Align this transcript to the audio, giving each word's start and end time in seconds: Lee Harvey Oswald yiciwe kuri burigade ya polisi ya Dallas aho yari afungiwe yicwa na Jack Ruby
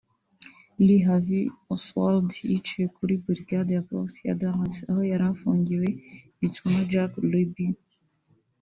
Lee 0.85 1.03
Harvey 1.07 1.43
Oswald 1.73 2.29
yiciwe 2.49 2.85
kuri 2.95 3.13
burigade 3.23 3.71
ya 3.75 3.85
polisi 3.89 4.19
ya 4.27 4.37
Dallas 4.41 4.75
aho 4.89 5.01
yari 5.11 5.25
afungiwe 5.33 5.87
yicwa 6.39 6.67
na 6.73 6.81
Jack 6.91 7.11
Ruby 7.31 7.67